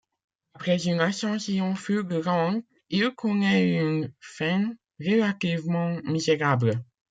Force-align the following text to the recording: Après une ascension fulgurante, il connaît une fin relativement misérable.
Après 0.55 0.87
une 0.87 0.99
ascension 0.99 1.75
fulgurante, 1.75 2.65
il 2.89 3.11
connaît 3.11 3.75
une 3.79 4.11
fin 4.19 4.73
relativement 4.99 6.01
misérable. 6.05 6.83